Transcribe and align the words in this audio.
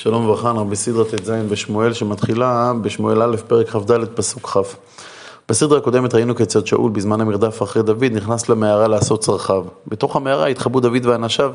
שלום 0.00 0.24
וברכה, 0.24 0.50
אנחנו 0.50 0.68
בסדרה 0.68 1.04
ט"ז 1.04 1.30
בשמואל 1.30 1.92
שמתחילה 1.92 2.72
בשמואל 2.82 3.22
א', 3.22 3.36
פרק 3.46 3.68
כ"ד, 3.68 4.04
פסוק 4.14 4.48
כ'. 4.48 4.56
בסדרה 5.48 5.78
הקודמת 5.78 6.14
ראינו 6.14 6.34
כיצד 6.34 6.66
שאול 6.66 6.90
בזמן 6.90 7.20
המרדף 7.20 7.62
אחרי 7.62 7.82
דוד 7.82 8.04
נכנס 8.12 8.48
למערה 8.48 8.88
לעשות 8.88 9.20
צרכיו. 9.20 9.64
בתוך 9.86 10.16
המערה 10.16 10.46
התחבאו 10.46 10.80
דוד 10.80 11.06
ואנשיו, 11.06 11.52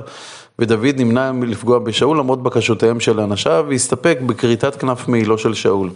ודוד 0.60 0.96
נמנע 0.98 1.32
מלפגוע 1.32 1.80
בשאול 1.80 2.18
למרות 2.20 2.44
בקשותיהם 2.44 3.00
של 3.00 3.20
אנשיו, 3.20 3.66
והסתפק 3.70 4.18
בכריתת 4.26 4.76
כנף 4.76 5.08
מעילו 5.08 5.38
של 5.38 5.54
שאול. 5.54 5.90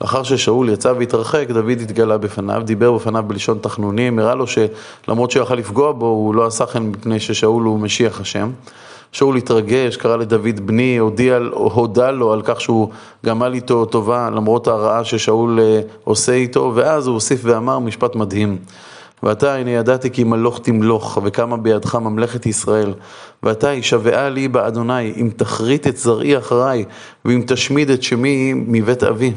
לאחר 0.00 0.22
ששאול 0.22 0.68
יצא 0.68 0.92
והתרחק, 0.98 1.46
דוד 1.48 1.78
התגלה 1.82 2.18
בפניו, 2.18 2.62
דיבר 2.64 2.92
בפניו 2.92 3.24
בלשון 3.26 3.58
תחנונים, 3.58 4.18
הראה 4.18 4.34
לו 4.34 4.44
שלמרות 4.46 5.30
שהוא 5.30 5.42
יכל 5.42 5.54
לפגוע 5.54 5.92
בו, 5.92 6.06
הוא 6.06 6.34
לא 6.34 6.46
עשה 6.46 6.66
כן 6.66 6.82
מפני 6.82 7.20
ששאול 7.20 7.64
הוא 7.64 7.80
משיח 7.80 8.20
השם. 8.20 8.50
שאול 9.12 9.36
התרגש, 9.36 9.96
קרא 9.96 10.16
לדוד 10.16 10.66
בני, 10.66 10.98
הודיע, 10.98 11.38
הודה 11.52 12.10
לו 12.10 12.32
על 12.32 12.42
כך 12.44 12.60
שהוא 12.60 12.88
גמל 13.26 13.52
איתו 13.54 13.84
טובה 13.84 14.30
למרות 14.30 14.66
הרעה 14.66 15.04
ששאול 15.04 15.60
אה, 15.60 15.80
עושה 16.04 16.32
איתו, 16.32 16.72
ואז 16.74 17.06
הוא 17.06 17.14
הוסיף 17.14 17.40
ואמר 17.44 17.78
משפט 17.78 18.14
מדהים. 18.14 18.56
ואתה, 19.22 19.54
הנה 19.54 19.70
ידעתי 19.70 20.10
כי 20.10 20.24
מלוך 20.24 20.60
תמלוך, 20.62 21.18
וקמה 21.22 21.56
בידך 21.56 21.94
ממלכת 21.94 22.46
ישראל. 22.46 22.94
ואתה, 23.42 23.72
ישבעה 23.72 24.28
לי 24.28 24.48
באדוני, 24.48 25.12
אם 25.16 25.30
תכרית 25.36 25.86
את 25.86 25.96
זרעי 25.96 26.38
אחריי, 26.38 26.84
ואם 27.24 27.42
תשמיד 27.46 27.90
את 27.90 28.02
שמי 28.02 28.52
מבית 28.54 29.02
אבי. 29.02 29.32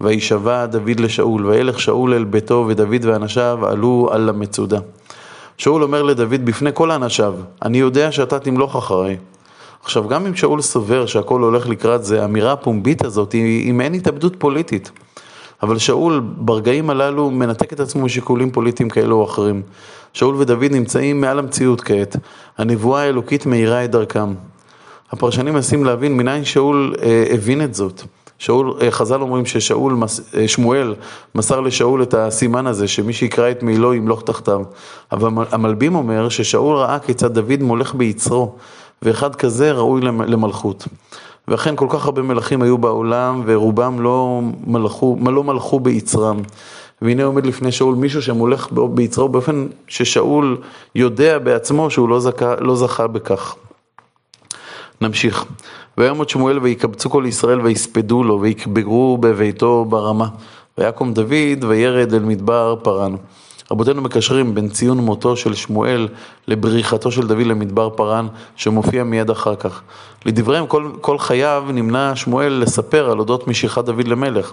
וישבע 0.00 0.66
דוד 0.66 1.00
לשאול, 1.00 1.46
וילך 1.46 1.80
שאול 1.80 2.14
אל 2.14 2.24
ביתו, 2.24 2.64
ודוד 2.68 3.04
ואנשיו 3.04 3.58
עלו 3.66 4.08
על 4.12 4.28
המצודה. 4.28 4.78
שאול 5.58 5.82
אומר 5.82 6.02
לדוד 6.02 6.44
בפני 6.44 6.70
כל 6.74 6.90
אנשיו, 6.90 7.34
אני 7.62 7.78
יודע 7.78 8.12
שאתה 8.12 8.38
תמלוך 8.38 8.76
אחריי. 8.76 9.16
עכשיו, 9.82 10.08
גם 10.08 10.26
אם 10.26 10.36
שאול 10.36 10.60
סובר 10.60 11.06
שהכל 11.06 11.40
הולך 11.40 11.68
לקראת 11.68 12.04
זה, 12.04 12.22
האמירה 12.22 12.52
הפומבית 12.52 13.04
הזאת 13.04 13.32
היא 13.32 13.72
מעין 13.72 13.94
התאבדות 13.94 14.36
פוליטית. 14.38 14.90
אבל 15.62 15.78
שאול 15.78 16.20
ברגעים 16.20 16.90
הללו 16.90 17.30
מנתק 17.30 17.72
את 17.72 17.80
עצמו 17.80 18.02
משיקולים 18.02 18.50
פוליטיים 18.50 18.88
כאלו 18.88 19.16
או 19.16 19.24
אחרים. 19.24 19.62
שאול 20.12 20.34
ודוד 20.34 20.72
נמצאים 20.72 21.20
מעל 21.20 21.38
המציאות 21.38 21.80
כעת. 21.80 22.16
הנבואה 22.58 23.02
האלוקית 23.02 23.46
מאירה 23.46 23.84
את 23.84 23.90
דרכם. 23.90 24.34
הפרשנים 25.10 25.54
מנסים 25.54 25.84
להבין 25.84 26.16
מניין 26.16 26.44
שאול 26.44 26.94
אה, 27.02 27.24
הבין 27.30 27.64
את 27.64 27.74
זאת. 27.74 28.02
שאול, 28.38 28.74
אה, 28.80 28.90
חז"ל 28.90 29.20
אומרים 29.20 29.46
ששאול, 29.46 29.96
אה, 30.36 30.48
שמואל 30.48 30.94
מסר 31.34 31.60
לשאול 31.60 32.02
את 32.02 32.14
הסימן 32.14 32.66
הזה, 32.66 32.88
שמי 32.88 33.12
שיקרא 33.12 33.50
את 33.50 33.62
מעילו 33.62 33.94
ימלוך 33.94 34.22
תחתיו. 34.22 34.62
אבל 35.12 35.30
המלבים 35.50 35.94
אומר 35.94 36.28
ששאול 36.28 36.76
ראה 36.76 36.98
כיצד 36.98 37.34
דוד 37.34 37.62
מולך 37.62 37.94
ביצרו, 37.94 38.54
ואחד 39.02 39.34
כזה 39.34 39.72
ראוי 39.72 40.00
למלכות. 40.00 40.88
ואכן 41.48 41.76
כל 41.76 41.86
כך 41.90 42.04
הרבה 42.04 42.22
מלכים 42.22 42.62
היו 42.62 42.78
בעולם, 42.78 43.42
ורובם 43.46 44.00
לא 44.00 44.40
מלכו, 44.66 45.16
לא 45.26 45.44
מלכו 45.44 45.80
ביצרם. 45.80 46.42
והנה 47.02 47.24
עומד 47.24 47.46
לפני 47.46 47.72
שאול 47.72 47.94
מישהו 47.94 48.22
שמולך 48.22 48.68
ביצרו 48.72 49.28
באופן 49.28 49.66
ששאול 49.88 50.56
יודע 50.94 51.38
בעצמו 51.38 51.90
שהוא 51.90 52.08
לא, 52.08 52.20
זכה, 52.20 52.54
לא 52.60 52.76
זכה 52.76 53.06
בכך. 53.06 53.56
נמשיך. 55.00 55.44
וימות 55.98 56.28
שמואל 56.28 56.58
ויקבצו 56.58 57.10
כל 57.10 57.24
ישראל 57.28 57.60
ויספדו 57.60 58.24
לו 58.24 58.40
ויקברו 58.40 59.18
בביתו 59.18 59.84
ברמה. 59.84 60.28
ויקום 60.78 61.12
דוד 61.12 61.64
וירד 61.68 62.14
אל 62.14 62.22
מדבר 62.22 62.76
פרן. 62.82 63.14
רבותינו 63.70 64.02
מקשרים 64.02 64.54
בין 64.54 64.68
ציון 64.68 64.98
מותו 64.98 65.36
של 65.36 65.54
שמואל 65.54 66.08
לבריחתו 66.48 67.10
של 67.10 67.26
דוד 67.26 67.46
למדבר 67.46 67.90
פרן, 67.90 68.26
שמופיע 68.56 69.04
מיד 69.04 69.30
אחר 69.30 69.56
כך. 69.56 69.82
לדבריהם, 70.26 70.66
כל, 70.66 70.90
כל 71.00 71.18
חייו 71.18 71.64
נמנע 71.72 72.16
שמואל 72.16 72.52
לספר 72.52 73.10
על 73.10 73.18
אודות 73.18 73.48
משיכת 73.48 73.84
דוד 73.84 74.08
למלך. 74.08 74.52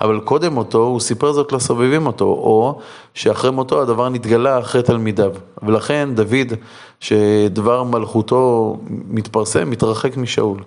אבל 0.00 0.20
קודם 0.20 0.52
מותו 0.52 0.78
הוא 0.78 1.00
סיפר 1.00 1.32
זאת 1.32 1.52
לסובבים 1.52 2.06
אותו, 2.06 2.24
או 2.24 2.78
שאחרי 3.14 3.50
מותו 3.50 3.82
הדבר 3.82 4.08
נתגלה 4.08 4.58
אחרי 4.58 4.82
תלמידיו. 4.82 5.32
ולכן 5.62 6.08
דוד, 6.14 6.52
שדבר 7.00 7.82
מלכותו 7.82 8.76
מתפרסם, 8.88 9.70
מתרחק 9.70 10.16
משאול. 10.16 10.58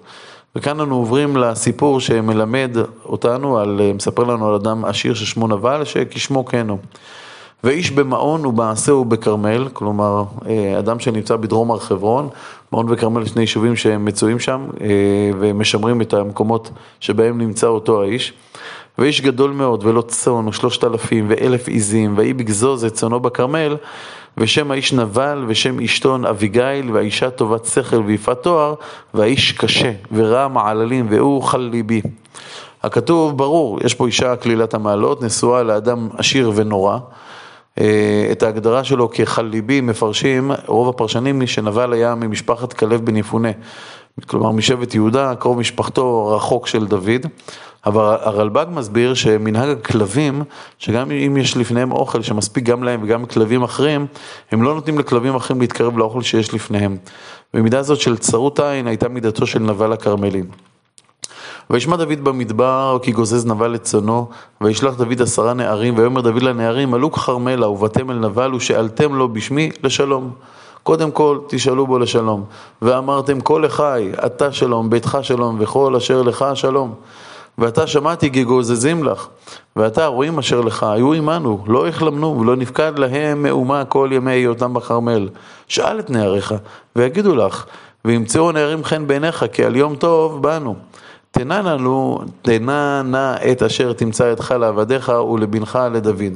וכאן 0.55 0.79
אנו 0.79 0.95
עוברים 0.95 1.37
לסיפור 1.37 1.99
שמלמד 1.99 2.77
אותנו, 3.05 3.57
על, 3.57 3.81
מספר 3.95 4.23
לנו 4.23 4.47
על 4.47 4.53
אדם 4.53 4.85
עשיר 4.85 5.13
ששמו 5.13 5.47
נבל, 5.47 5.85
שכשמו 5.85 6.45
כן 6.45 6.69
הוא. 6.69 6.77
ואיש 7.63 7.91
במעון 7.91 8.45
ובמעשהו 8.45 9.05
בכרמל, 9.05 9.67
כלומר 9.73 10.23
אה, 10.47 10.79
אדם 10.79 10.99
שנמצא 10.99 11.35
בדרום 11.35 11.71
הר 11.71 11.79
חברון, 11.79 12.29
מעון 12.71 12.85
וכרמל 12.89 13.25
שני 13.25 13.41
יישובים 13.41 13.75
שהם 13.75 14.05
מצויים 14.05 14.39
שם 14.39 14.67
אה, 14.81 14.87
ומשמרים 15.39 16.01
את 16.01 16.13
המקומות 16.13 16.69
שבהם 16.99 17.37
נמצא 17.37 17.67
אותו 17.67 18.01
האיש. 18.01 18.33
ואיש 18.97 19.21
גדול 19.21 19.51
מאוד 19.51 19.85
ולא 19.85 20.01
צאן 20.01 20.47
ושלושת 20.47 20.83
אלפים 20.83 21.25
ואלף 21.29 21.67
עיזים 21.67 22.13
ויהי 22.17 22.33
בגזוז 22.33 22.85
את 22.85 22.93
צאנו 22.93 23.19
בכרמל 23.19 23.77
ושם 24.37 24.71
האיש 24.71 24.93
נבל 24.93 25.45
ושם 25.47 25.79
אשתו 25.79 26.17
אביגיל 26.29 26.91
והאישה 26.93 27.29
טובת 27.29 27.65
שכל 27.65 28.03
ויפת 28.05 28.37
תואר 28.43 28.73
והאיש 29.13 29.51
קשה 29.51 29.91
ורע 30.11 30.47
מעללים 30.47 31.07
והוא 31.09 31.43
חל 31.43 31.69
ליבי. 31.71 32.01
הכתוב 32.83 33.37
ברור, 33.37 33.79
יש 33.83 33.93
פה 33.93 34.07
אישה 34.07 34.35
כלילת 34.35 34.73
המעלות, 34.73 35.23
נשואה 35.23 35.63
לאדם 35.63 36.07
עשיר 36.17 36.51
ונורא. 36.55 36.97
אה, 37.79 38.27
את 38.31 38.43
ההגדרה 38.43 38.83
שלו 38.83 39.09
כחל 39.09 39.41
ליבי 39.41 39.81
מפרשים, 39.81 40.51
רוב 40.65 40.89
הפרשנים, 40.89 41.47
שנבל 41.47 41.93
היה 41.93 42.15
ממשפחת 42.15 42.73
כלב 42.73 43.05
בן 43.05 43.15
יפונה, 43.15 43.49
כלומר 44.27 44.51
משבט 44.51 44.95
יהודה, 44.95 45.35
קרוב 45.35 45.59
משפחתו 45.59 46.27
רחוק 46.35 46.67
של 46.67 46.85
דוד. 46.85 47.25
אבל 47.85 48.15
הרלב"ג 48.21 48.65
מסביר 48.71 49.13
שמנהג 49.13 49.69
הכלבים, 49.69 50.43
שגם 50.77 51.11
אם 51.11 51.37
יש 51.37 51.57
לפניהם 51.57 51.91
אוכל 51.91 52.21
שמספיק 52.21 52.63
גם 52.63 52.83
להם 52.83 53.03
וגם 53.03 53.25
כלבים 53.25 53.63
אחרים, 53.63 54.07
הם 54.51 54.63
לא 54.63 54.75
נותנים 54.75 54.99
לכלבים 54.99 55.35
אחרים 55.35 55.61
להתקרב 55.61 55.97
לאוכל 55.97 56.21
שיש 56.21 56.53
לפניהם. 56.53 56.97
במידה 57.53 57.79
הזאת 57.79 57.99
של 57.99 58.17
צרות 58.17 58.59
עין 58.59 58.87
הייתה 58.87 59.09
מידתו 59.09 59.47
של 59.47 59.59
נבל 59.59 59.93
הכרמלים. 59.93 60.45
וישמע 61.69 61.95
דוד 61.95 62.23
במדבר 62.23 62.97
כי 63.01 63.11
גוזז 63.11 63.45
נבל 63.45 63.75
את 63.75 63.83
צאנו, 63.83 64.29
וישלח 64.61 64.95
דוד 64.95 65.21
עשרה 65.21 65.53
נערים, 65.53 65.97
ויאמר 65.97 66.21
דוד 66.21 66.43
לנערים, 66.43 66.93
עלו 66.93 67.11
כרמלה 67.11 67.67
ובאתם 67.67 68.11
אל 68.11 68.15
נבל 68.15 68.53
ושאלתם 68.53 69.15
לו 69.15 69.33
בשמי 69.33 69.69
לשלום. 69.83 70.31
קודם 70.83 71.11
כל 71.11 71.39
תשאלו 71.47 71.87
בו 71.87 71.99
לשלום. 71.99 72.43
ואמרתם 72.81 73.41
כל 73.41 73.65
אחי, 73.65 74.11
אתה 74.25 74.51
שלום, 74.51 74.89
ביתך 74.89 75.17
שלום, 75.21 75.57
וכל 75.59 75.95
אשר 75.95 76.21
לך 76.21 76.45
שלום. 76.53 76.93
ואתה 77.57 77.87
שמעתי 77.87 78.31
כי 78.31 78.43
גוזזים 78.43 79.03
לך, 79.03 79.27
ואתה 79.75 80.05
רואים 80.05 80.39
אשר 80.39 80.61
לך, 80.61 80.83
היו 80.83 81.13
עמנו, 81.13 81.63
לא 81.67 81.87
החלמנו 81.87 82.39
ולא 82.39 82.55
נפקד 82.55 82.99
להם 82.99 83.43
מאומה 83.43 83.85
כל 83.85 84.09
ימי 84.11 84.31
היותם 84.31 84.73
בכרמל. 84.73 85.29
שאל 85.67 85.99
את 85.99 86.09
נעריך, 86.09 86.53
ויגידו 86.95 87.35
לך, 87.35 87.65
וימצאו 88.05 88.49
הנערים 88.49 88.83
חן 88.83 89.07
בעיניך, 89.07 89.45
כי 89.53 89.63
על 89.63 89.75
יום 89.75 89.95
טוב 89.95 90.41
באנו. 90.41 90.75
תנה 91.37 91.61
לנו, 91.61 92.19
תנה 92.41 93.01
נא 93.05 93.35
את 93.51 93.63
אשר 93.63 93.93
תמצא 93.93 94.23
ידך 94.23 94.51
לעבדיך 94.51 95.11
ולבנך 95.33 95.79
לדוד. 95.93 96.33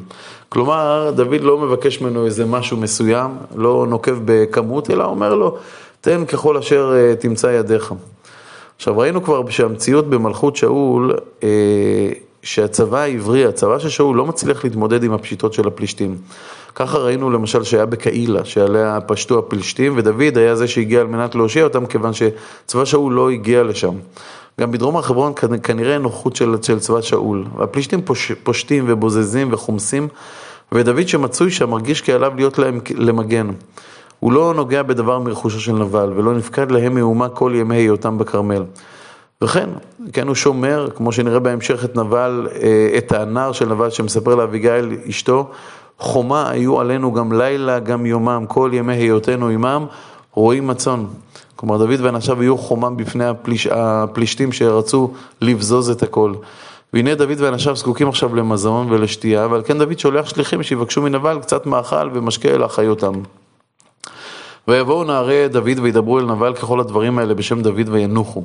כלומר, 0.49 1.11
דוד 1.15 1.41
לא 1.41 1.57
מבקש 1.57 2.01
ממנו 2.01 2.25
איזה 2.25 2.45
משהו 2.45 2.77
מסוים, 2.77 3.31
לא 3.55 3.85
נוקב 3.89 4.15
בכמות, 4.25 4.89
אלא 4.89 5.03
אומר 5.03 5.35
לו, 5.35 5.57
תן 6.01 6.25
ככל 6.25 6.57
אשר 6.57 6.93
אה, 6.95 7.15
תמצא 7.15 7.47
ידיך. 7.47 7.93
עכשיו 8.75 8.97
ראינו 8.97 9.23
כבר 9.23 9.49
שהמציאות 9.49 10.09
במלכות 10.09 10.55
שאול, 10.55 11.15
אה, 11.43 11.49
שהצבא 12.43 12.97
העברי, 12.97 13.45
הצבא 13.45 13.79
של 13.79 13.89
שאול 13.89 14.15
לא 14.15 14.25
מצליח 14.25 14.63
להתמודד 14.63 15.03
עם 15.03 15.13
הפשיטות 15.13 15.53
של 15.53 15.67
הפלישתים. 15.67 16.17
ככה 16.75 16.97
ראינו 16.97 17.29
למשל 17.29 17.63
שהיה 17.63 17.85
בקהילה, 17.85 18.45
שעליה 18.45 18.99
פשטו 19.07 19.39
הפלישתים, 19.39 19.93
ודוד 19.97 20.37
היה 20.37 20.55
זה 20.55 20.67
שהגיע 20.67 21.01
על 21.01 21.07
מנת 21.07 21.35
להושיע 21.35 21.63
אותם, 21.63 21.85
כיוון 21.85 22.11
שצבא 22.13 22.85
שאול 22.85 23.13
לא 23.13 23.29
הגיע 23.29 23.63
לשם. 23.63 23.93
גם 24.59 24.71
בדרום 24.71 24.95
הר 24.95 25.01
חברון 25.01 25.33
כנראה 25.63 25.97
נוחות 25.97 26.35
של, 26.35 26.55
של 26.61 26.79
צבא 26.79 27.01
שאול. 27.01 27.45
והפלישתים 27.57 28.01
פוש, 28.01 28.31
פושטים 28.31 28.85
ובוזזים 28.87 29.53
וחומסים, 29.53 30.07
ודוד 30.71 31.07
שמצוי 31.07 31.51
שם 31.51 31.69
מרגיש 31.69 32.01
כי 32.01 32.13
עליו 32.13 32.31
להיות 32.35 32.59
להם 32.59 32.79
למגן. 32.95 33.49
הוא 34.19 34.31
לא 34.31 34.53
נוגע 34.53 34.83
בדבר 34.83 35.19
מרכושו 35.19 35.59
של 35.59 35.73
נבל, 35.73 36.13
ולא 36.15 36.33
נפקד 36.33 36.71
להם 36.71 36.95
מאומה 36.95 37.29
כל 37.29 37.51
ימי 37.55 37.75
היותם 37.75 38.17
בכרמל. 38.17 38.63
וכן, 39.41 39.69
כן 40.13 40.27
הוא 40.27 40.35
שומר, 40.35 40.87
כמו 40.95 41.11
שנראה 41.11 41.39
בהמשך 41.39 41.85
את 41.85 41.95
נבל, 41.95 42.47
אה, 42.61 42.97
את 42.97 43.11
הנער 43.11 43.51
של 43.51 43.69
נבל 43.69 43.89
שמספר 43.89 44.35
לאביגיל 44.35 44.97
אשתו, 45.09 45.49
חומה 45.99 46.49
היו 46.49 46.79
עלינו 46.79 47.13
גם 47.13 47.31
לילה, 47.31 47.79
גם 47.79 48.05
יומם, 48.05 48.45
כל 48.47 48.71
ימי 48.73 48.93
היותנו 48.93 49.47
עמם, 49.47 49.85
רואים 50.33 50.67
מצון. 50.67 51.07
כלומר, 51.55 51.77
דוד 51.77 52.01
ואנשיו 52.01 52.41
היו 52.41 52.57
חומם 52.57 52.97
בפני 52.97 53.25
הפליש, 53.25 53.67
הפלישתים 53.67 54.51
שרצו 54.51 55.11
לבזוז 55.41 55.89
את 55.89 56.03
הכל. 56.03 56.33
והנה 56.93 57.15
דוד 57.15 57.37
ואנשיו 57.37 57.75
זקוקים 57.75 58.09
עכשיו 58.09 58.35
למזון 58.35 58.91
ולשתייה, 58.91 59.47
ועל 59.47 59.61
כן 59.65 59.77
דוד 59.77 59.99
שולח 59.99 60.29
שליחים 60.29 60.63
שיבקשו 60.63 61.01
מנבל 61.01 61.39
קצת 61.41 61.65
מאכל 61.65 62.09
ומשקה 62.13 62.57
לאחיותם. 62.57 63.13
ויבואו 64.67 65.03
נערי 65.03 65.47
דוד 65.47 65.79
וידברו 65.81 66.19
אל 66.19 66.25
נבל 66.25 66.53
ככל 66.53 66.79
הדברים 66.79 67.19
האלה 67.19 67.33
בשם 67.33 67.61
דוד 67.61 67.89
וינוחו. 67.89 68.43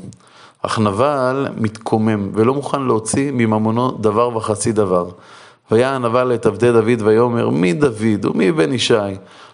אך 0.62 0.78
נבל 0.78 1.46
מתקומם 1.56 2.30
ולא 2.34 2.54
מוכן 2.54 2.82
להוציא 2.82 3.30
מממונו 3.32 3.90
דבר 3.90 4.36
וחצי 4.36 4.72
דבר. 4.72 5.08
ויען 5.70 6.02
נבל 6.02 6.34
את 6.34 6.46
עבדי 6.46 6.72
דוד 6.72 7.02
ויאמר 7.02 7.48
מי 7.48 7.72
דוד 7.72 8.24
ומי 8.24 8.52
בן 8.52 8.72
ישי 8.72 8.94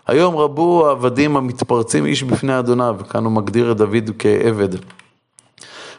היום 0.06 0.36
רבו 0.36 0.88
העבדים 0.88 1.36
המתפרצים 1.36 2.06
איש 2.06 2.22
בפני 2.22 2.58
אדוניו 2.58 2.96
כאן 3.10 3.24
הוא 3.24 3.32
מגדיר 3.32 3.72
את 3.72 3.76
דוד 3.76 4.10
כעבד 4.18 4.68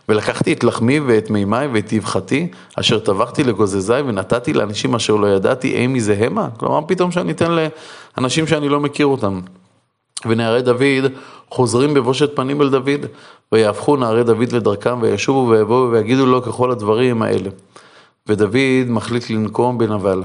ולקחתי 0.10 0.54
את 0.54 0.64
לחמי 0.64 1.00
ואת 1.00 1.30
מימי 1.30 1.68
ואת 1.74 1.94
אבחתי, 1.94 2.48
אשר 2.80 3.00
טבחתי 3.00 3.44
לגוזזי 3.44 3.94
ונתתי 3.94 4.54
לאנשים 4.54 4.96
אשר 4.96 5.16
לא 5.16 5.28
ידעתי 5.28 5.76
אימי 5.76 6.02
זה 6.02 6.14
המה? 6.26 6.50
כלומר, 6.58 6.80
פתאום 6.88 7.12
שאני 7.12 7.32
אתן 7.32 7.52
לאנשים 8.18 8.48
שאני 8.48 8.70
לא 8.70 8.80
מכיר 8.80 9.06
אותם. 9.06 9.42
ונערי 10.26 10.62
דוד 10.62 11.12
חוזרים 11.50 11.94
בבושת 11.94 12.36
פנים 12.36 12.62
אל 12.62 12.70
דוד, 12.70 13.06
ויהפכו 13.52 13.96
נערי 13.96 14.24
דוד 14.24 14.52
לדרכם, 14.52 15.02
וישובו 15.02 15.50
ויבואו 15.50 15.92
ויגידו 15.92 16.26
לו 16.26 16.42
ככל 16.42 16.72
הדברים 16.72 17.22
האלה. 17.22 17.50
ודוד 18.28 18.86
מחליט 18.88 19.30
לנקום 19.30 19.78
בנבל. 19.78 20.24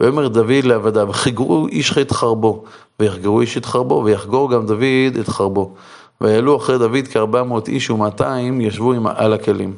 ויאמר 0.00 0.28
דוד 0.28 0.64
לעבדיו, 0.64 1.12
חיגרו 1.12 1.66
איש 1.66 1.98
את 1.98 2.12
חרבו, 2.12 2.64
ויחגרו 3.00 3.40
איש 3.40 3.56
את 3.56 3.66
חרבו, 3.66 4.02
ויחגור 4.04 4.50
גם 4.50 4.66
דוד 4.66 5.16
את 5.20 5.28
חרבו. 5.28 5.74
ויעלו 6.20 6.56
אחרי 6.56 6.78
דוד 6.78 7.08
כארבע 7.10 7.42
מאות 7.42 7.68
איש 7.68 7.90
ומאתיים 7.90 8.60
ישבו 8.60 8.92
עם, 8.92 9.06
על 9.06 9.32
הכלים. 9.32 9.74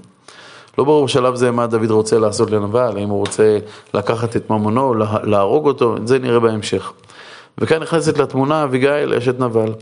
לא 0.78 0.84
ברור 0.84 1.04
בשלב 1.04 1.34
זה 1.34 1.50
מה 1.50 1.66
דוד 1.66 1.90
רוצה 1.90 2.18
לעשות 2.18 2.50
לנבל, 2.50 2.92
האם 2.96 3.08
הוא 3.08 3.18
רוצה 3.18 3.58
לקחת 3.94 4.36
את 4.36 4.50
ממונו, 4.50 4.94
להרוג 5.22 5.66
אותו, 5.66 5.96
את 5.96 6.08
זה 6.08 6.18
נראה 6.18 6.40
בהמשך. 6.40 6.92
וכאן 7.58 7.82
נכנסת 7.82 8.18
לתמונה 8.18 8.64
אביגיל 8.64 9.14
אשת 9.14 9.40
נבל. 9.40 9.72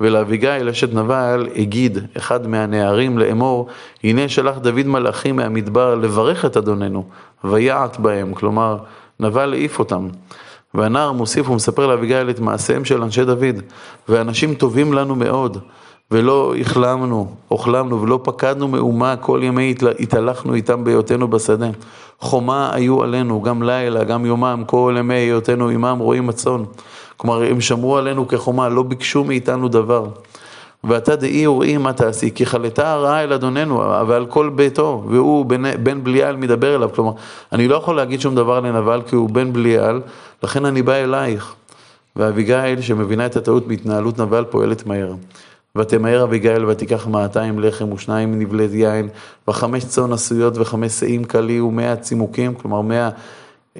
ולאביגיל 0.00 0.68
אשת 0.68 0.94
נבל 0.94 1.48
הגיד 1.56 1.98
אחד 2.16 2.46
מהנערים 2.46 3.18
לאמור, 3.18 3.66
הנה 4.04 4.28
שלח 4.28 4.58
דוד 4.58 4.86
מלאכים 4.86 5.36
מהמדבר 5.36 5.94
לברך 5.94 6.44
את 6.44 6.56
אדוננו, 6.56 7.04
ויעט 7.44 7.96
בהם, 7.96 8.34
כלומר, 8.34 8.76
נבל 9.20 9.52
העיף 9.52 9.78
אותם. 9.78 10.08
והנער 10.74 11.12
מוסיף 11.12 11.50
ומספר 11.50 11.86
לאביגיל 11.86 12.30
את 12.30 12.40
מעשיהם 12.40 12.84
של 12.84 13.02
אנשי 13.02 13.24
דוד, 13.24 13.62
ואנשים 14.08 14.54
טובים 14.54 14.92
לנו 14.92 15.16
מאוד. 15.16 15.58
ולא 16.10 16.54
החלמנו, 16.60 17.34
אוכלמנו 17.50 18.02
ולא 18.02 18.20
פקדנו 18.22 18.68
מאומה, 18.68 19.16
כל 19.16 19.40
ימי 19.42 19.74
התהלכנו 20.00 20.54
איתם 20.54 20.84
בהיותנו 20.84 21.28
בשדה. 21.28 21.70
חומה 22.20 22.70
היו 22.72 23.02
עלינו, 23.02 23.42
גם 23.42 23.62
לילה, 23.62 24.04
גם 24.04 24.26
יומם, 24.26 24.62
כל 24.66 24.94
ימי 24.98 25.14
היותנו 25.14 25.68
עמם 25.68 25.98
רואים 25.98 26.28
הצאן. 26.28 26.62
כלומר, 27.16 27.42
הם 27.42 27.60
שמרו 27.60 27.96
עלינו 27.96 28.28
כחומה, 28.28 28.68
לא 28.68 28.82
ביקשו 28.82 29.24
מאיתנו 29.24 29.68
דבר. 29.68 30.06
ואתה 30.84 31.16
דאי 31.16 31.46
וראי 31.46 31.76
מה 31.76 31.92
תעשי, 31.92 32.30
כי 32.34 32.46
חלתה 32.46 32.92
הרעה 32.92 33.22
אל 33.22 33.32
אדוננו 33.32 33.78
ועל 34.08 34.26
כל 34.26 34.48
ביתו, 34.48 35.04
והוא 35.08 35.44
בן, 35.44 35.84
בן 35.84 36.04
בליעל 36.04 36.36
מדבר 36.36 36.74
אליו. 36.74 36.90
כלומר, 36.94 37.12
אני 37.52 37.68
לא 37.68 37.76
יכול 37.76 37.96
להגיד 37.96 38.20
שום 38.20 38.34
דבר 38.34 38.60
לנבל 38.60 39.02
כי 39.06 39.16
הוא 39.16 39.30
בן 39.30 39.52
בליעל, 39.52 40.00
לכן 40.42 40.64
אני 40.64 40.82
בא 40.82 40.92
אלייך. 40.92 41.54
ואביגיל, 42.16 42.80
שמבינה 42.80 43.26
את 43.26 43.36
הטעות 43.36 43.66
בהתנהלות 43.66 44.20
נבל, 44.20 44.44
פועלת 44.50 44.86
מהר. 44.86 45.14
ותמהר 45.76 46.22
אביגיל 46.22 46.64
ותיקח 46.64 47.06
מאתיים 47.06 47.58
לחם 47.58 47.92
ושניים 47.92 48.38
נבלת 48.38 48.70
יין 48.72 49.08
וחמש 49.48 49.84
צאן 49.84 50.12
עשויות 50.12 50.58
וחמש 50.58 50.92
שאים 50.92 51.24
קלי 51.24 51.60
ומאה 51.60 51.96
צימוקים, 51.96 52.54
כלומר 52.54 52.80
מאה 52.80 53.10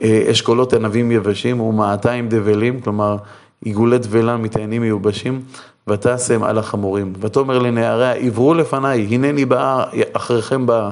אה, 0.03 0.27
אשכולות 0.31 0.73
ענבים 0.73 1.13
יבשים 1.13 1.61
ומאתיים 1.61 2.29
דבלים, 2.29 2.81
כלומר 2.81 3.17
עיגולי 3.65 3.99
דבלה 3.99 4.37
מטענים 4.37 4.83
מיובשים, 4.83 5.41
ותשם 5.89 6.43
על 6.43 6.59
החמורים. 6.59 7.13
ותאמר 7.21 7.59
לנעריה, 7.59 8.13
עברו 8.13 8.55
לפניי, 8.55 9.07
הנני 9.11 9.45
באה, 9.45 9.85
אחריכם 10.13 10.67
באה. 10.67 10.91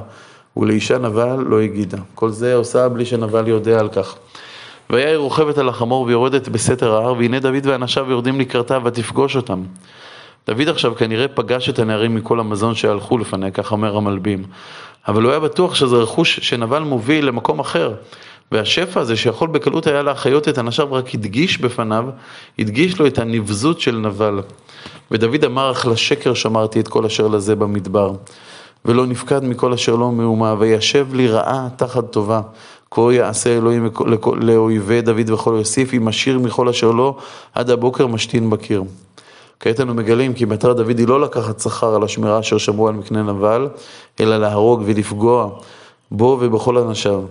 ולאישה 0.57 0.97
נבל 0.97 1.45
לא 1.47 1.61
הגידה. 1.61 1.97
כל 2.15 2.29
זה 2.29 2.55
עושה 2.55 2.89
בלי 2.89 3.05
שנבל 3.05 3.47
יודע 3.47 3.79
על 3.79 3.89
כך. 3.89 4.15
ויאיר 4.89 5.17
רוכבת 5.17 5.57
על 5.57 5.69
החמור 5.69 6.05
ויורדת 6.05 6.47
בסתר 6.49 6.93
ההר, 6.93 7.13
והנה 7.13 7.39
דוד 7.39 7.65
ואנשיו 7.65 8.11
יורדים 8.11 8.39
לקראתה 8.39 8.77
ותפגוש 8.83 9.35
אותם. 9.35 9.63
דוד 10.47 10.67
עכשיו 10.69 10.95
כנראה 10.95 11.27
פגש 11.27 11.69
את 11.69 11.79
הנערים 11.79 12.15
מכל 12.15 12.39
המזון 12.39 12.75
שהלכו 12.75 13.17
לפניה, 13.17 13.51
כך 13.51 13.71
אומר 13.71 13.97
המלבים. 13.97 14.43
אבל 15.07 15.23
הוא 15.23 15.31
היה 15.31 15.39
בטוח 15.39 15.75
שזה 15.75 15.95
רכוש 15.95 16.39
שנבל 16.39 16.79
מוביל 16.79 17.25
למקום 17.25 17.59
אחר. 17.59 17.93
והשפע 18.51 18.99
הזה 18.99 19.15
שיכול 19.15 19.49
בקלות 19.49 19.87
היה 19.87 20.01
להחיות 20.01 20.47
את 20.47 20.59
אנשיו 20.59 20.93
רק 20.93 21.13
הדגיש 21.13 21.57
בפניו, 21.57 22.05
הדגיש 22.59 22.99
לו 22.99 23.07
את 23.07 23.17
הנבזות 23.17 23.79
של 23.79 23.95
נבל. 23.95 24.41
ודוד 25.11 25.45
אמר, 25.45 25.71
אך 25.71 25.87
לשקר 25.87 26.33
שמרתי 26.33 26.79
את 26.79 26.87
כל 26.87 27.05
אשר 27.05 27.27
לזה 27.27 27.55
במדבר. 27.55 28.11
ולא 28.85 29.05
נפקד 29.05 29.43
מכל 29.43 29.73
אשר 29.73 29.95
לא 29.95 30.11
מאומה, 30.11 30.55
וישב 30.59 31.13
לי 31.13 31.27
רעה 31.27 31.67
תחת 31.75 32.11
טובה. 32.11 32.41
כה 32.91 33.13
יעשה 33.13 33.57
אלוהים 33.57 33.89
לאויבי 34.41 35.01
דוד 35.01 35.29
וכל 35.29 35.55
יוסיף, 35.57 35.93
אם 35.93 36.07
עשיר 36.07 36.39
מכל 36.39 36.69
אשר 36.69 36.91
לא, 36.91 37.15
עד 37.53 37.69
הבוקר 37.69 38.07
משתין 38.07 38.49
בקיר. 38.49 38.83
כעת 39.59 39.79
אנו 39.79 39.93
מגלים 39.93 40.33
כי 40.33 40.45
מטרת 40.45 40.75
דוד 40.75 40.99
היא 40.99 41.07
לא 41.07 41.21
לקחת 41.21 41.59
שכר 41.59 41.95
על 41.95 42.03
השמירה 42.03 42.39
אשר 42.39 42.57
שמרו 42.57 42.87
על 42.87 42.93
מקנה 42.93 43.23
נבל, 43.23 43.67
אלא 44.19 44.37
להרוג 44.37 44.83
ולפגוע 44.85 45.49
בו 46.11 46.37
ובכל 46.41 46.77
אנשיו. 46.77 47.21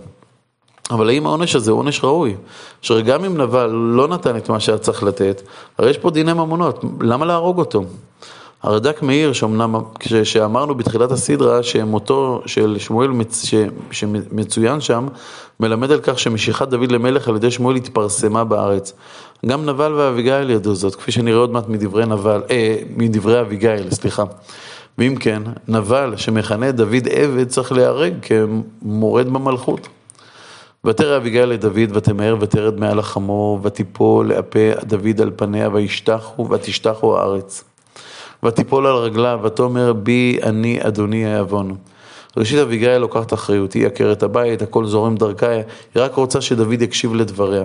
אבל 0.91 1.09
האם 1.09 1.25
העונש 1.25 1.55
הזה 1.55 1.71
הוא 1.71 1.79
עונש 1.79 2.03
ראוי? 2.03 2.35
אשר 2.83 2.99
גם 2.99 3.25
אם 3.25 3.37
נבל 3.37 3.67
לא 3.71 4.07
נתן 4.07 4.37
את 4.37 4.49
מה 4.49 4.59
שהיה 4.59 4.77
צריך 4.77 5.03
לתת, 5.03 5.41
הרי 5.77 5.89
יש 5.89 5.97
פה 5.97 6.11
דיני 6.11 6.33
ממונות, 6.33 6.83
למה 7.01 7.25
להרוג 7.25 7.59
אותו? 7.59 7.83
הרד"ק 8.63 9.01
מאיר, 9.01 9.33
שאומנם, 9.33 9.75
שאמרנו 10.23 10.75
בתחילת 10.75 11.11
הסדרה, 11.11 11.63
שמותו 11.63 12.41
של 12.45 12.75
שמואל 12.79 13.09
ש, 13.43 13.53
שמצוין 13.91 14.81
שם, 14.81 15.07
מלמד 15.59 15.91
על 15.91 15.99
כך 16.03 16.19
שמשיכת 16.19 16.67
דוד 16.67 16.91
למלך 16.91 17.27
על 17.27 17.35
ידי 17.35 17.51
שמואל 17.51 17.75
התפרסמה 17.75 18.43
בארץ. 18.43 18.93
גם 19.45 19.65
נבל 19.65 19.93
ואביגיל 19.93 20.49
ידעו 20.49 20.75
זאת, 20.75 20.95
כפי 20.95 21.11
שנראה 21.11 21.39
עוד 21.39 21.51
מעט 21.51 21.67
מדברי 21.67 22.05
נבל, 22.05 22.43
אה, 22.49 22.77
מדברי 22.95 23.41
אביגיל, 23.41 23.91
סליחה. 23.91 24.23
ואם 24.97 25.15
כן, 25.15 25.43
נבל 25.67 26.13
שמכנה 26.17 26.71
דוד 26.71 27.07
עבד 27.11 27.47
צריך 27.47 27.71
להיהרג 27.71 28.13
כמורד 28.21 29.27
במלכות. 29.27 29.87
ותרא 30.87 31.17
אביגיל 31.17 31.45
לדוד 31.45 31.89
ותמהר 31.93 32.35
ותרד 32.39 32.79
מעל 32.79 32.99
החמור 32.99 33.59
ותיפול 33.63 34.27
לאפה 34.27 34.59
דוד 34.83 35.21
על 35.21 35.31
פניה 35.35 35.69
וישתחו 35.73 36.49
ותשתחו 36.49 37.17
הארץ. 37.17 37.63
ותיפול 38.45 38.87
על 38.87 38.95
רגליו 38.95 39.39
ותאמר 39.43 39.93
בי 39.93 40.39
אני 40.43 40.79
אדוני 40.81 41.25
העוון. 41.25 41.75
ראשית 42.37 42.59
אביגיל 42.59 42.97
לוקחת 42.97 43.33
אחריות, 43.33 43.73
היא 43.73 43.87
עקרת 43.87 44.23
הבית, 44.23 44.61
הכל 44.61 44.85
זורם 44.85 45.15
דרכה, 45.15 45.51
היא 45.51 45.63
רק 45.95 46.15
רוצה 46.15 46.41
שדוד 46.41 46.81
יקשיב 46.81 47.15
לדבריה. 47.15 47.63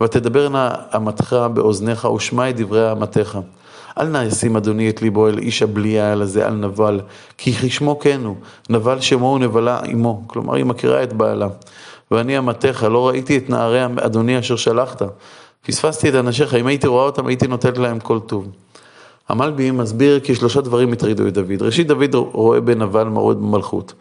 ותדבר 0.00 0.48
נא 0.48 0.70
אמתך 0.96 1.36
באוזניך 1.54 2.04
ושמע 2.04 2.50
את 2.50 2.56
דברי 2.56 2.92
אמתך. 2.92 3.38
אל 3.98 4.08
נא 4.08 4.18
ישים 4.18 4.56
אדוני 4.56 4.90
את 4.90 5.02
ליבו 5.02 5.28
אל 5.28 5.38
איש 5.38 5.62
הבליעל 5.62 6.22
הזה, 6.22 6.46
אל 6.46 6.54
נבל, 6.54 7.00
כי 7.38 7.52
כשמו 7.52 7.98
כן 7.98 8.20
הוא, 8.24 8.36
נבל 8.70 9.00
שמו 9.00 9.26
ונבלה 9.26 9.80
עמו, 9.84 10.22
כלומר 10.26 10.54
היא 10.54 10.64
מכירה 10.64 11.02
את 11.02 11.12
בעלה. 11.12 11.48
ואני 12.10 12.38
אמתך, 12.38 12.86
לא 12.90 13.08
ראיתי 13.08 13.36
את 13.36 13.50
נערי 13.50 13.84
אדוני 13.84 14.38
אשר 14.38 14.56
שלחת. 14.56 15.02
פספסתי 15.66 16.08
את 16.08 16.14
אנשיך, 16.14 16.54
אם 16.54 16.66
הייתי 16.66 16.86
רואה 16.86 17.04
אותם 17.04 17.26
הייתי 17.26 17.46
נותנת 17.46 17.78
להם 17.78 18.00
כל 18.00 18.18
טוב. 18.20 18.48
המלבי 19.28 19.70
מסביר 19.70 20.20
כי 20.20 20.34
שלושה 20.34 20.60
דברים 20.60 20.92
הטרידו 20.92 21.26
את 21.26 21.34
דוד. 21.34 21.62
ראשית, 21.62 21.86
דוד 21.86 22.14
רואה 22.14 22.60
בנבל 22.60 23.04
מרוד 23.04 23.42
במלכות. 23.42 23.92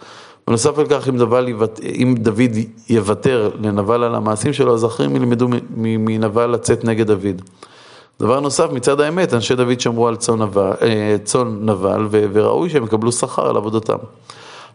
בנוסף 0.48 0.80
על 0.80 0.86
כך, 0.90 1.10
אם, 1.10 1.18
דבל, 1.18 1.48
אם 1.84 2.16
דוד 2.18 2.52
יוותר 2.90 3.50
לנבל 3.62 4.04
על 4.04 4.16
המעשים 4.16 4.54
שלו, 4.54 4.74
אז 4.74 4.86
אחרים 4.86 5.16
ילמדו 5.16 5.48
מנבל 5.76 6.50
לצאת 6.50 6.84
נגד 6.84 7.08
דוד. 7.08 7.42
דבר 8.20 8.40
נוסף, 8.40 8.72
מצד 8.72 9.00
האמת, 9.00 9.34
אנשי 9.34 9.56
דוד 9.56 9.80
שמרו 9.80 10.08
על 10.08 10.16
צאן 10.16 10.42
נבל, 10.42 10.72
אה, 10.82 11.16
צאן 11.24 11.58
נבל 11.62 12.08
וראוי 12.12 12.70
שהם 12.70 12.84
יקבלו 12.84 13.12
שכר 13.12 13.50
על 13.50 13.58
עבודתם. 13.58 13.98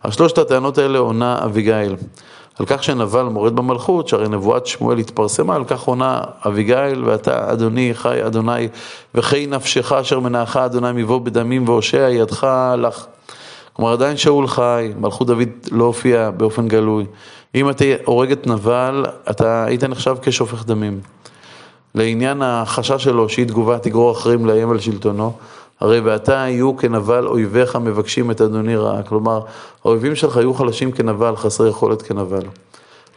על 0.02 0.10
שלושת 0.10 0.38
הטענות 0.38 0.78
האלה 0.78 0.98
עונה 0.98 1.38
אביגיל. 1.44 1.96
על 2.58 2.66
כך 2.66 2.84
שנבל 2.84 3.22
מורד 3.22 3.56
במלכות, 3.56 4.08
שהרי 4.08 4.28
נבואת 4.28 4.66
שמואל 4.66 4.98
התפרסמה, 4.98 5.54
על 5.54 5.64
כך 5.64 5.82
עונה 5.82 6.20
אביגיל, 6.46 7.04
ואתה 7.04 7.52
אדוני 7.52 7.90
חי 7.94 8.26
אדוני, 8.26 8.68
וחי 9.14 9.46
נפשך 9.46 9.92
אשר 9.92 10.20
מנעך 10.20 10.56
אדוני 10.56 11.02
מבוא 11.02 11.20
בדמים 11.20 11.68
והושע 11.68 12.08
ידך 12.10 12.46
לך. 12.78 13.06
כלומר 13.72 13.92
עדיין 13.92 14.16
שאול 14.16 14.46
חי, 14.46 14.92
מלכות 15.00 15.26
דוד 15.26 15.48
לא 15.70 15.84
הופיע 15.84 16.30
באופן 16.30 16.68
גלוי. 16.68 17.06
אם 17.54 17.70
אתה 17.70 17.84
הורג 18.04 18.32
את 18.32 18.46
נבל, 18.46 19.04
אתה 19.30 19.64
היית 19.64 19.84
נחשב 19.84 20.16
כשופך 20.22 20.64
דמים. 20.64 21.00
לעניין 21.94 22.42
החשש 22.42 23.04
שלו 23.04 23.28
שהיא 23.28 23.46
תגובה 23.46 23.78
תגרור 23.78 24.12
אחרים 24.12 24.46
לאיים 24.46 24.70
על 24.70 24.78
שלטונו, 24.78 25.32
הרי 25.80 26.00
ואתה 26.00 26.32
יהיו 26.32 26.76
כנבל 26.76 27.26
אויביך 27.26 27.76
מבקשים 27.76 28.30
את 28.30 28.40
אדוני 28.40 28.76
רעה. 28.76 29.02
כלומר, 29.02 29.40
האויבים 29.84 30.14
שלך 30.14 30.36
יהיו 30.36 30.54
חלשים 30.54 30.92
כנבל, 30.92 31.36
חסרי 31.36 31.68
יכולת 31.68 32.02
כנבל. 32.02 32.42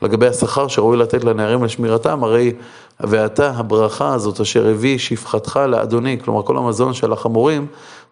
לגבי 0.01 0.27
השכר 0.27 0.67
שראוי 0.67 0.97
לתת 0.97 1.23
לנערים 1.23 1.63
לשמירתם, 1.63 2.23
הרי 2.23 2.53
ואתה 2.99 3.51
הברכה 3.55 4.13
הזאת 4.13 4.41
אשר 4.41 4.67
הביא 4.67 4.97
שפחתך 4.97 5.59
לאדוני, 5.67 6.17
כלומר 6.23 6.43
כל 6.43 6.57
המזון 6.57 6.93
של 6.93 7.13
החמורים, 7.13 7.67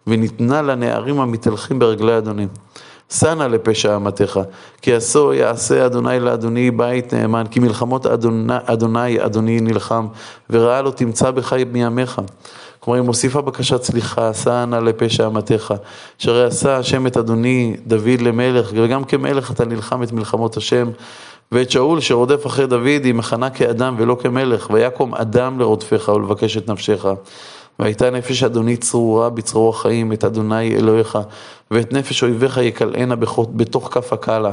וניתנה 0.06 0.62
לנערים 0.62 1.20
המתהלכים 1.20 1.78
ברגלי 1.78 2.18
אדוני. 2.18 2.46
שא 3.10 3.34
נא 3.34 3.42
לפשע 3.42 3.96
אמתך, 3.96 4.40
כי 4.82 4.94
עשו 4.94 5.32
יעשה 5.32 5.86
אדוני 5.86 6.20
לאדוני 6.20 6.70
בית 6.70 7.14
נאמן, 7.14 7.44
כי 7.50 7.60
מלחמות 7.60 8.06
אדוני, 8.06 8.54
אדוני 8.64 9.24
אדוני 9.24 9.60
נלחם, 9.60 10.06
ורעה 10.50 10.82
לא 10.82 10.90
תמצא 10.90 11.30
בך 11.30 11.52
מימיך. 11.72 12.20
כלומר, 12.84 12.98
היא 12.98 13.06
מוסיפה 13.06 13.40
בקשת 13.40 13.82
סליחה, 13.82 14.34
שא 14.34 14.64
נא 14.64 14.76
לפשע 14.76 15.26
אמתך, 15.26 15.74
שהרי 16.18 16.44
עשה 16.44 16.76
השם 16.76 17.06
את 17.06 17.16
אדוני 17.16 17.76
דוד 17.86 18.20
למלך, 18.20 18.70
וגם 18.74 19.04
כמלך 19.04 19.50
אתה 19.50 19.64
נלחם 19.64 20.02
את 20.02 20.12
מלחמות 20.12 20.56
השם. 20.56 20.90
ואת 21.52 21.70
שאול 21.70 22.00
שרודף 22.00 22.46
אחרי 22.46 22.66
דוד 22.66 23.04
היא 23.04 23.14
מכנה 23.14 23.50
כאדם 23.50 23.94
ולא 23.98 24.16
כמלך, 24.20 24.70
ויקום 24.70 25.14
אדם 25.14 25.58
לרודפך 25.58 26.08
ולבקש 26.08 26.56
את 26.56 26.68
נפשך. 26.68 27.06
והייתה 27.78 28.10
נפש 28.10 28.42
אדוני 28.42 28.76
צרורה 28.76 29.30
בצרור 29.30 29.70
החיים, 29.70 30.12
את 30.12 30.24
אדוני 30.24 30.76
אלוהיך, 30.76 31.18
ואת 31.70 31.92
נפש 31.92 32.22
אויביך 32.22 32.56
יקלענה 32.56 33.14
בתוך 33.56 33.88
כף 33.92 34.12
הקלה. 34.12 34.52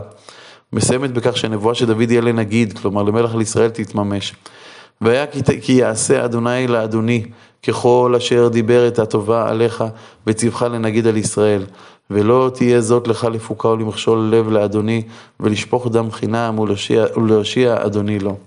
מסיימת 0.74 1.12
בכך 1.13 1.38
שנבואה 1.38 1.75
של 1.75 1.86
דוד 1.86 2.12
יהיה 2.12 2.21
לנגיד, 2.21 2.77
כלומר 2.77 3.03
למלך 3.03 3.33
על 3.33 3.41
ישראל 3.41 3.69
תתממש. 3.69 4.36
והיה 5.01 5.25
כי 5.62 5.74
יעשה 5.74 6.25
אדוני 6.25 6.67
לאדוני, 6.67 7.25
ככל 7.68 8.13
אשר 8.18 8.48
דיבר 8.48 8.88
את 8.88 9.00
הטובה 9.00 9.50
עליך, 9.50 9.84
וציווך 10.28 10.62
לנגיד 10.62 11.08
על 11.08 11.18
ישראל. 11.18 11.63
ולא 12.10 12.51
תהיה 12.54 12.82
זאת 12.82 13.08
לך 13.08 13.24
לפוקה 13.24 13.68
ולמכשול 13.68 14.20
לב 14.20 14.50
לאדוני, 14.50 15.04
ולשפוך 15.39 15.88
דם 15.88 16.12
חינם 16.12 16.60
ולהושיע 17.16 17.86
אדוני 17.86 18.20
לו. 18.20 18.38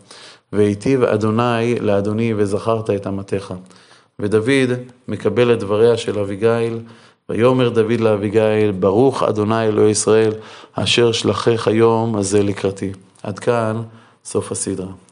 והיטיב 0.52 1.02
אדוני 1.02 1.74
לאדוני 1.80 2.34
וזכרת 2.36 2.90
את 2.90 3.06
אמתך. 3.06 3.54
ודוד 4.18 4.70
מקבל 5.08 5.52
את 5.52 5.58
דבריה 5.58 5.96
של 5.96 6.18
אביגיל, 6.18 6.78
ויאמר 7.28 7.68
דוד 7.68 8.00
לאביגיל, 8.00 8.72
ברוך 8.72 9.22
אדוני 9.22 9.64
אלוהי 9.64 9.90
ישראל, 9.90 10.32
אשר 10.72 11.12
שלחך 11.12 11.68
היום 11.68 12.16
הזה 12.16 12.42
לקראתי. 12.42 12.92
עד 13.22 13.38
כאן 13.38 13.82
סוף 14.24 14.52
הסדרה. 14.52 15.11